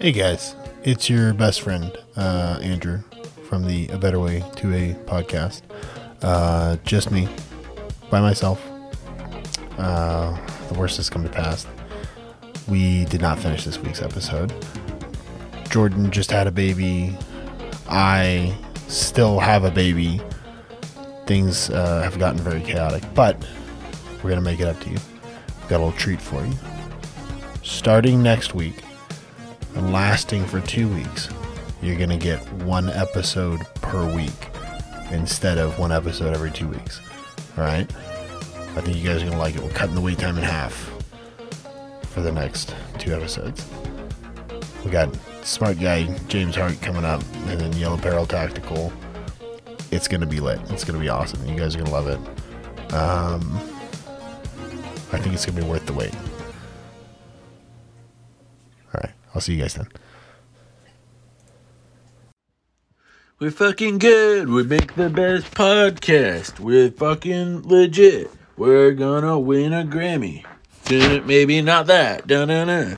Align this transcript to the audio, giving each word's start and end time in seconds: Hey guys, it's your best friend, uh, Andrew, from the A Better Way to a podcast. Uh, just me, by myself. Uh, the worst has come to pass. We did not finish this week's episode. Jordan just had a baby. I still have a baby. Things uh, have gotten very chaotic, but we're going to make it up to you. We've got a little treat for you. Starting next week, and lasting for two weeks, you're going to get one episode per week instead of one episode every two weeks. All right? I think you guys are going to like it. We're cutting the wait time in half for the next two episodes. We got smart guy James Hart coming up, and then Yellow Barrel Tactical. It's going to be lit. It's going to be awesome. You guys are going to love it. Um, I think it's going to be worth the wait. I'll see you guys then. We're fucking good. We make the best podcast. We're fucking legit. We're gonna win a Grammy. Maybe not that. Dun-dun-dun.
Hey 0.00 0.12
guys, 0.12 0.54
it's 0.84 1.10
your 1.10 1.34
best 1.34 1.60
friend, 1.60 1.90
uh, 2.16 2.60
Andrew, 2.62 3.02
from 3.48 3.66
the 3.66 3.88
A 3.88 3.98
Better 3.98 4.20
Way 4.20 4.44
to 4.54 4.72
a 4.72 4.94
podcast. 5.06 5.62
Uh, 6.22 6.76
just 6.84 7.10
me, 7.10 7.28
by 8.08 8.20
myself. 8.20 8.64
Uh, 9.76 10.38
the 10.68 10.74
worst 10.78 10.98
has 10.98 11.10
come 11.10 11.24
to 11.24 11.28
pass. 11.28 11.66
We 12.68 13.06
did 13.06 13.20
not 13.20 13.40
finish 13.40 13.64
this 13.64 13.76
week's 13.80 14.00
episode. 14.00 14.54
Jordan 15.68 16.12
just 16.12 16.30
had 16.30 16.46
a 16.46 16.52
baby. 16.52 17.18
I 17.88 18.56
still 18.86 19.40
have 19.40 19.64
a 19.64 19.70
baby. 19.72 20.20
Things 21.26 21.70
uh, 21.70 22.02
have 22.02 22.20
gotten 22.20 22.38
very 22.38 22.60
chaotic, 22.60 23.02
but 23.14 23.36
we're 24.18 24.30
going 24.30 24.36
to 24.36 24.42
make 24.42 24.60
it 24.60 24.68
up 24.68 24.78
to 24.82 24.90
you. 24.90 24.98
We've 25.60 25.68
got 25.68 25.78
a 25.78 25.82
little 25.84 25.98
treat 25.98 26.22
for 26.22 26.40
you. 26.46 26.52
Starting 27.64 28.22
next 28.22 28.54
week, 28.54 28.84
and 29.74 29.92
lasting 29.92 30.44
for 30.46 30.60
two 30.60 30.88
weeks, 30.88 31.28
you're 31.82 31.96
going 31.96 32.10
to 32.10 32.16
get 32.16 32.40
one 32.64 32.88
episode 32.90 33.60
per 33.76 34.04
week 34.14 34.50
instead 35.10 35.58
of 35.58 35.78
one 35.78 35.92
episode 35.92 36.34
every 36.34 36.50
two 36.50 36.68
weeks. 36.68 37.00
All 37.56 37.64
right? 37.64 37.90
I 38.76 38.80
think 38.80 38.96
you 38.96 39.04
guys 39.04 39.22
are 39.22 39.26
going 39.26 39.32
to 39.32 39.38
like 39.38 39.56
it. 39.56 39.62
We're 39.62 39.70
cutting 39.70 39.94
the 39.94 40.00
wait 40.00 40.18
time 40.18 40.38
in 40.38 40.44
half 40.44 40.92
for 42.02 42.20
the 42.20 42.32
next 42.32 42.74
two 42.98 43.14
episodes. 43.14 43.66
We 44.84 44.90
got 44.90 45.16
smart 45.42 45.80
guy 45.80 46.06
James 46.28 46.56
Hart 46.56 46.80
coming 46.80 47.04
up, 47.04 47.22
and 47.46 47.60
then 47.60 47.72
Yellow 47.74 47.96
Barrel 47.96 48.26
Tactical. 48.26 48.92
It's 49.90 50.06
going 50.06 50.20
to 50.20 50.26
be 50.26 50.40
lit. 50.40 50.60
It's 50.70 50.84
going 50.84 50.98
to 50.98 51.00
be 51.00 51.08
awesome. 51.08 51.44
You 51.46 51.56
guys 51.56 51.74
are 51.74 51.78
going 51.78 51.90
to 51.90 51.92
love 51.92 52.08
it. 52.08 52.92
Um, 52.92 53.56
I 55.12 55.18
think 55.18 55.34
it's 55.34 55.46
going 55.46 55.56
to 55.56 55.62
be 55.62 55.68
worth 55.68 55.86
the 55.86 55.94
wait. 55.94 56.14
I'll 59.38 59.42
see 59.42 59.54
you 59.54 59.62
guys 59.62 59.74
then. 59.74 59.86
We're 63.38 63.52
fucking 63.52 63.98
good. 63.98 64.48
We 64.48 64.64
make 64.64 64.96
the 64.96 65.08
best 65.08 65.54
podcast. 65.54 66.58
We're 66.58 66.90
fucking 66.90 67.62
legit. 67.62 68.32
We're 68.56 68.90
gonna 68.90 69.38
win 69.38 69.72
a 69.72 69.84
Grammy. 69.84 70.44
Maybe 70.90 71.62
not 71.62 71.86
that. 71.86 72.26
Dun-dun-dun. 72.26 72.86